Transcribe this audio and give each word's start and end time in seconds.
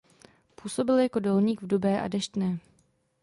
Působil 0.55 0.99
jako 0.99 1.19
rolník 1.19 1.61
v 1.61 1.67
Dubé 1.67 2.01
a 2.01 2.07
Deštné. 2.07 2.59